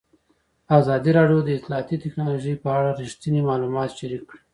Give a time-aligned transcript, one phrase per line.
[0.79, 4.41] ازادي راډیو د اطلاعاتی تکنالوژي په اړه رښتیني معلومات شریک کړي.